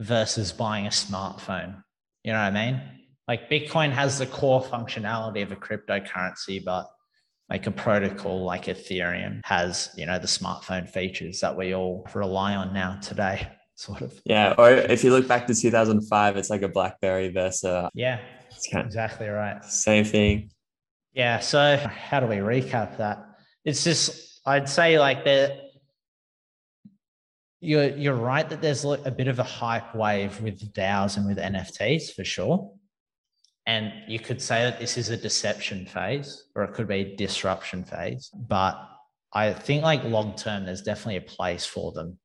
[0.00, 1.82] versus buying a smartphone.
[2.24, 2.80] You know what I mean?
[3.28, 6.90] Like Bitcoin has the core functionality of a cryptocurrency, but
[7.48, 12.54] like a protocol like Ethereum has, you know, the smartphone features that we all rely
[12.54, 14.20] on now today, sort of.
[14.24, 14.54] Yeah.
[14.56, 17.88] Or if you look back to 2005, it's like a Blackberry versus.
[17.94, 18.20] Yeah.
[18.70, 19.64] Kind of exactly right.
[19.64, 20.50] Same thing.
[21.12, 21.40] Yeah.
[21.40, 23.24] So how do we recap that?
[23.64, 25.70] It's just, I'd say like that
[27.60, 31.36] you're you're right that there's a bit of a hype wave with DAOs and with
[31.36, 32.72] NFTs for sure.
[33.66, 37.16] And you could say that this is a deception phase or it could be a
[37.16, 38.30] disruption phase.
[38.34, 38.80] But
[39.32, 42.18] I think like long term, there's definitely a place for them.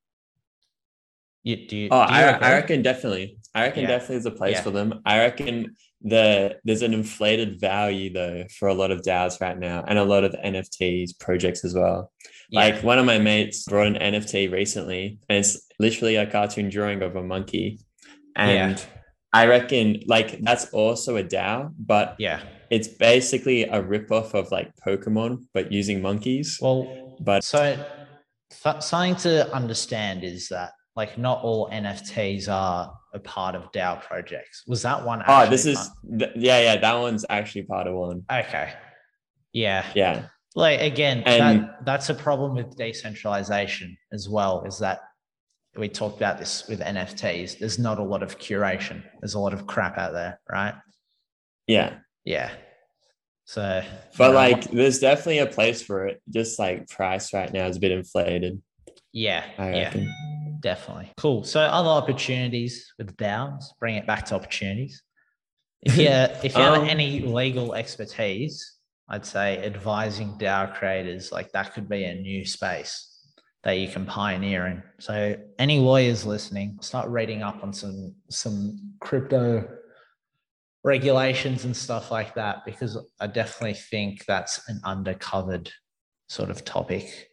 [1.43, 3.37] You, do you, oh, do you I, I reckon definitely.
[3.55, 3.87] I reckon yeah.
[3.87, 4.61] definitely there's a place yeah.
[4.61, 5.01] for them.
[5.05, 9.83] I reckon the there's an inflated value though for a lot of DAOs right now
[9.87, 12.11] and a lot of NFTs projects as well.
[12.49, 12.59] Yeah.
[12.59, 17.01] Like one of my mates brought an NFT recently, and it's literally a cartoon drawing
[17.01, 17.79] of a monkey.
[18.35, 18.85] And yeah.
[19.33, 24.73] I reckon like that's also a DAO, but yeah, it's basically a ripoff of like
[24.85, 26.59] Pokemon, but using monkeys.
[26.61, 27.77] Well, but so
[28.63, 34.01] th- something to understand is that like not all NFTs are a part of DAO
[34.01, 34.63] projects.
[34.67, 35.23] Was that one?
[35.27, 36.77] Oh, this is th- yeah, yeah.
[36.77, 38.23] That one's actually part of one.
[38.31, 38.73] Okay.
[39.53, 39.85] Yeah.
[39.95, 40.27] Yeah.
[40.53, 44.63] Like again, and, that, that's a problem with decentralization as well.
[44.65, 44.99] Is that
[45.77, 47.57] we talked about this with NFTs.
[47.57, 49.03] There's not a lot of curation.
[49.21, 50.75] There's a lot of crap out there, right?
[51.67, 51.95] Yeah.
[52.23, 52.51] Yeah.
[53.45, 53.83] So,
[54.17, 56.21] but know, like, there's definitely a place for it.
[56.33, 58.61] Just like price right now is a bit inflated.
[59.11, 59.45] Yeah.
[59.57, 60.03] I reckon.
[60.03, 60.09] Yeah,
[60.65, 61.11] definitely.
[61.17, 61.43] Cool.
[61.43, 65.03] So, other opportunities with DAOs, bring it back to opportunities.
[65.83, 66.07] If you
[66.43, 71.87] if you um, have any legal expertise, I'd say advising DAO creators, like that could
[71.87, 73.11] be a new space
[73.63, 74.83] that you can pioneer in.
[74.99, 79.67] So any lawyers listening, start reading up on some some crypto
[80.83, 85.69] regulations and stuff like that, because I definitely think that's an undercovered
[86.27, 87.29] sort of topic.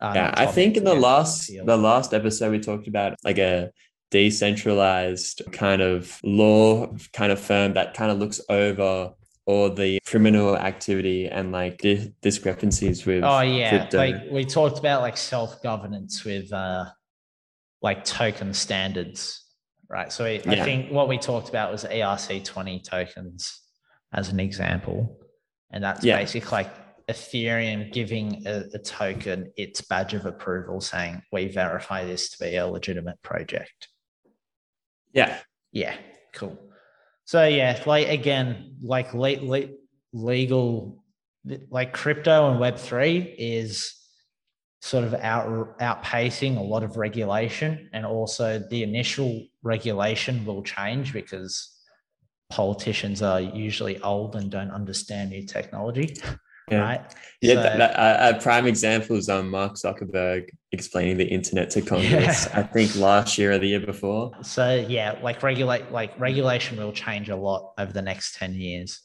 [0.00, 3.70] Yeah, I think in the last the last episode we talked about like a
[4.10, 9.12] decentralized kind of law kind of firm that kind of looks over
[9.44, 13.98] all the criminal activity and like di- discrepancies with oh yeah crypto.
[13.98, 16.84] like we talked about like self-governance with uh
[17.82, 19.44] like token standards
[19.88, 20.62] right so we, yeah.
[20.62, 23.60] i think what we talked about was erc20 tokens
[24.12, 25.18] as an example
[25.70, 26.18] and that's yeah.
[26.18, 26.70] basically like
[27.08, 32.56] ethereum giving a, a token its badge of approval saying we verify this to be
[32.56, 33.88] a legitimate project.
[35.12, 35.38] Yeah.
[35.72, 35.96] Yeah
[36.38, 36.58] cool.
[37.24, 39.72] So yeah, like again, like late, late
[40.12, 41.04] legal,
[41.70, 43.94] like crypto and Web three is
[44.80, 51.12] sort of out outpacing a lot of regulation, and also the initial regulation will change
[51.12, 51.74] because
[52.48, 56.16] politicians are usually old and don't understand new technology.
[56.70, 56.80] Yeah.
[56.80, 57.14] Right.
[57.40, 57.54] Yeah.
[57.54, 62.46] So, that, that, a prime example is um, Mark Zuckerberg explaining the internet to Congress.
[62.46, 62.60] Yeah.
[62.60, 64.32] I think last year or the year before.
[64.42, 69.00] So yeah, like regulate, like regulation will change a lot over the next ten years.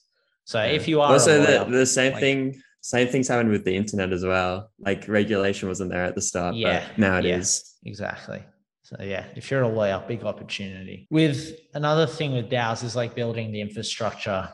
[0.45, 0.71] So yeah.
[0.71, 3.76] if you are also lawyer, the, the same like, thing, same things happened with the
[3.76, 4.71] internet as well.
[4.80, 7.76] Like regulation wasn't there at the start, yeah, but now it yeah, is.
[7.86, 8.43] Exactly.
[8.82, 11.08] So yeah, if you're a lawyer, big opportunity.
[11.10, 14.49] With another thing with DAOs is like building the infrastructure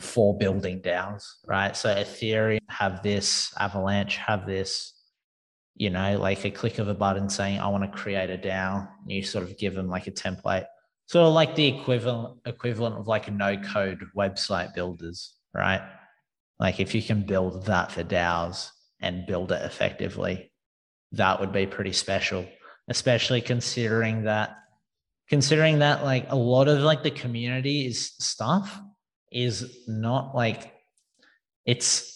[0.00, 1.76] for building DAOs, right?
[1.76, 4.92] So Ethereum have this, Avalanche have this,
[5.76, 8.88] you know, like a click of a button saying, I want to create a DAO.
[9.06, 10.66] You sort of give them like a template,
[11.06, 15.82] sort of like the equivalent equivalent of like a no code website builders, right?
[16.58, 20.50] Like if you can build that for DAOs and build it effectively,
[21.12, 22.46] that would be pretty special,
[22.88, 24.56] especially considering that
[25.28, 28.80] considering that like a lot of like the community is stuff
[29.34, 30.72] is not like
[31.66, 32.14] it's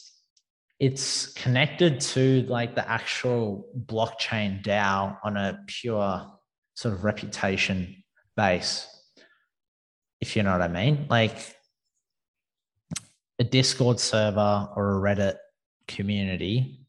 [0.78, 6.24] it's connected to like the actual blockchain DAO on a pure
[6.74, 8.04] sort of reputation
[8.36, 8.86] base,
[10.20, 11.06] if you know what I mean.
[11.10, 11.56] Like
[13.40, 15.36] a Discord server or a Reddit
[15.88, 16.86] community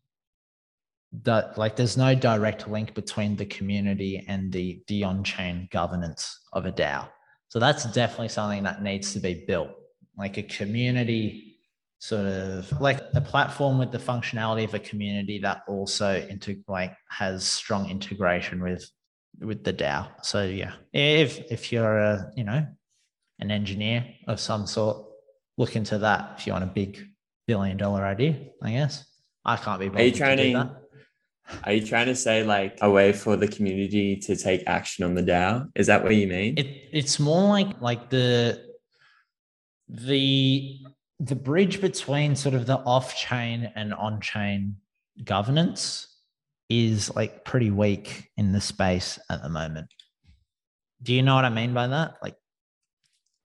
[1.24, 6.68] that like there's no direct link between the community and the the on-chain governance of
[6.68, 7.10] a DAO.
[7.48, 9.72] So that's definitely something that needs to be built
[10.20, 11.50] like a community
[12.00, 16.96] sort of like a platform with the functionality of a community that also into like
[17.10, 18.90] has strong integration with
[19.40, 20.10] with the DAO.
[20.22, 22.66] So yeah, if if you're a you know
[23.40, 25.06] an engineer of some sort,
[25.58, 26.36] look into that.
[26.38, 27.06] If you want a big
[27.48, 29.06] billion dollar idea, I guess
[29.46, 29.88] I can't be.
[29.88, 30.38] Are you trying?
[30.38, 30.76] To
[31.64, 35.16] Are you trying to say like a way for the community to take action on
[35.16, 35.70] the DAO?
[35.76, 36.58] Is that what you mean?
[36.58, 38.69] It it's more like like the
[39.90, 40.80] the
[41.20, 44.78] the bridge between sort of the off-chain and on-chain
[45.26, 46.08] governance
[46.70, 49.88] is like pretty weak in the space at the moment.
[51.04, 52.14] Do you know what I mean by that?
[52.22, 52.36] Like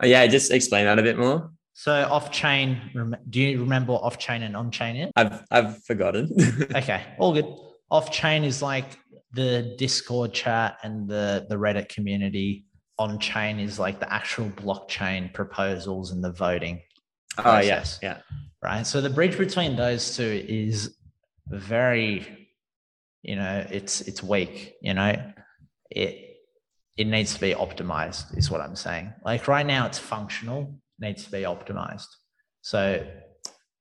[0.03, 1.51] oh, yeah, just explain that a bit more.
[1.73, 5.11] So off-chain, do you remember off-chain and on-chain is?
[5.17, 6.31] I've I've forgotten.
[6.75, 7.47] okay, all good.
[7.91, 8.97] Off-chain is like
[9.33, 12.65] the Discord chat and the the Reddit community.
[12.99, 16.81] On-chain is like the actual blockchain proposals and the voting.
[17.39, 18.19] Oh yes, yeah.
[18.63, 18.87] Right.
[18.87, 20.97] So the bridge between those two is
[21.49, 22.49] very,
[23.23, 24.75] you know, it's it's weak.
[24.81, 25.33] You know,
[25.91, 26.39] it
[26.97, 28.37] it needs to be optimized.
[28.39, 29.13] Is what I'm saying.
[29.25, 32.07] Like right now, it's functional needs to be optimized.
[32.63, 33.05] So,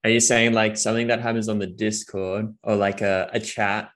[0.03, 3.89] are you saying like something that happens on the Discord or like a, a chat?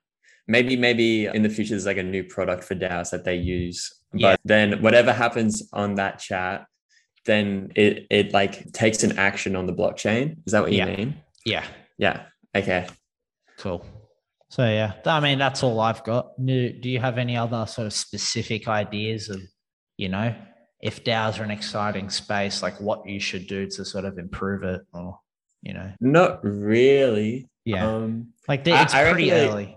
[0.48, 3.94] Maybe, maybe in the future, there's like a new product for DAOs that they use.
[4.12, 4.36] But yeah.
[4.44, 6.66] then whatever happens on that chat,
[7.26, 10.38] then it it like takes an action on the blockchain.
[10.46, 10.96] Is that what you yeah.
[10.96, 11.22] mean?
[11.44, 11.64] Yeah.
[11.98, 12.22] Yeah.
[12.56, 12.88] Okay.
[13.58, 13.84] Cool.
[14.50, 16.30] So yeah, I mean that's all I've got.
[16.42, 19.42] Do you have any other sort of specific ideas of,
[19.98, 20.34] you know,
[20.80, 24.62] if DAOs are an exciting space, like what you should do to sort of improve
[24.62, 25.18] it or,
[25.62, 25.92] you know?
[26.00, 27.50] Not really.
[27.64, 27.86] Yeah.
[27.86, 29.76] Um, like it's I, I pretty early.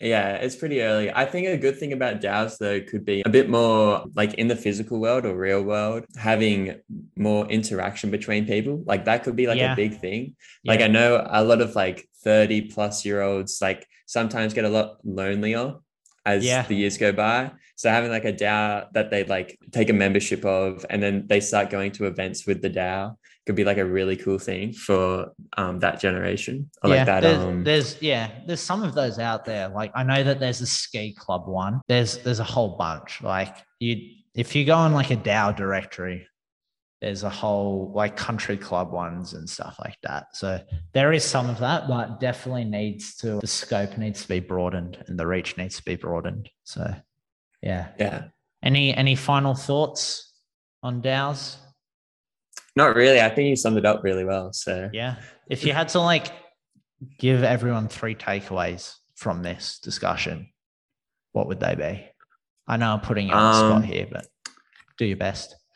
[0.00, 1.12] Yeah, it's pretty early.
[1.12, 4.48] I think a good thing about DAOs though could be a bit more like in
[4.48, 6.80] the physical world or real world, having
[7.16, 8.82] more interaction between people.
[8.86, 9.74] Like that could be like yeah.
[9.74, 10.36] a big thing.
[10.64, 10.80] Like.
[10.80, 14.96] I know a lot of like 30 plus year olds like sometimes get a lot
[15.04, 15.74] lonelier
[16.24, 16.62] as yeah.
[16.62, 17.50] the years go by.
[17.76, 21.40] So having like a DAO that they like take a membership of and then they
[21.40, 23.16] start going to events with the DAO
[23.46, 26.70] could be like a really cool thing for um, that generation.
[26.82, 27.20] Or yeah, like that.
[27.20, 29.68] There's, um, there's yeah, there's some of those out there.
[29.68, 31.80] Like I know that there's a ski club one.
[31.88, 33.22] There's there's a whole bunch.
[33.22, 36.26] Like you if you go on like a DAO directory,
[37.00, 40.36] there's a whole like country club ones and stuff like that.
[40.36, 40.60] So
[40.92, 45.02] there is some of that, but definitely needs to the scope needs to be broadened
[45.06, 46.50] and the reach needs to be broadened.
[46.64, 46.94] So
[47.62, 47.88] yeah.
[47.98, 48.24] Yeah.
[48.62, 50.32] Any any final thoughts
[50.82, 51.56] on DAOs?
[52.80, 53.20] Not really.
[53.20, 54.54] I think you summed it up really well.
[54.54, 55.16] So yeah.
[55.50, 56.28] If you had to like
[57.18, 60.48] give everyone three takeaways from this discussion,
[61.32, 62.06] what would they be?
[62.66, 64.26] I know I'm putting you on the um, spot here, but
[64.96, 65.56] do your best.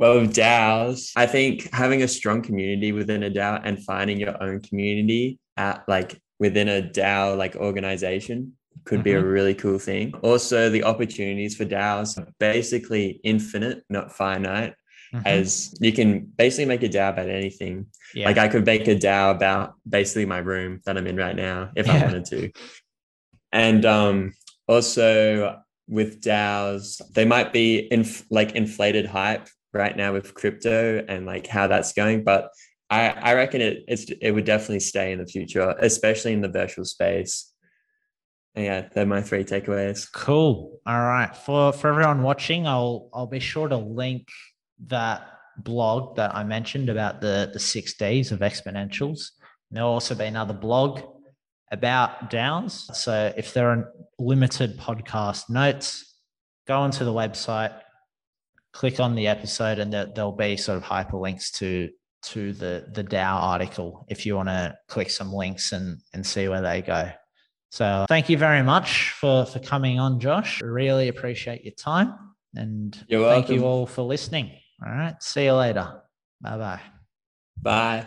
[0.00, 4.40] Well, with DAOs, I think having a strong community within a DAO and finding your
[4.40, 8.52] own community at like within a DAO like organization
[8.84, 9.02] could mm-hmm.
[9.02, 9.26] be a mm-hmm.
[9.26, 10.14] really cool thing.
[10.22, 14.74] Also, the opportunities for DAOs are basically infinite, not finite.
[15.14, 15.26] Mm-hmm.
[15.26, 17.86] As you can basically make a DAO about anything.
[18.14, 18.26] Yeah.
[18.26, 21.70] Like I could make a DAO about basically my room that I'm in right now
[21.76, 21.94] if yeah.
[21.94, 22.50] I wanted to.
[23.52, 24.34] And um,
[24.66, 31.24] also with DAOs, they might be in like inflated hype right now with crypto and
[31.24, 32.24] like how that's going.
[32.24, 32.50] But
[32.90, 36.48] I, I reckon it it's it would definitely stay in the future, especially in the
[36.48, 37.52] virtual space.
[38.54, 40.10] And yeah, they're my three takeaways.
[40.12, 40.80] Cool.
[40.86, 41.34] All right.
[41.34, 44.28] For for everyone watching, I'll I'll be sure to link
[44.86, 49.30] that blog that I mentioned about the the six Ds of exponentials.
[49.70, 51.02] There'll also be another blog
[51.70, 52.94] about DAOs.
[52.94, 56.14] So if there are limited podcast notes,
[56.66, 57.78] go onto the website,
[58.72, 63.04] click on the episode and there, there'll be sort of hyperlinks to to the the
[63.04, 67.10] DAO article if you want to click some links and and see where they go.
[67.70, 70.62] So thank you very much for for coming on, Josh.
[70.62, 72.14] Really appreciate your time
[72.54, 74.52] and You're thank you all for listening.
[74.84, 76.02] All right, see you later.
[76.40, 76.80] Bye-bye.
[77.62, 78.06] Bye.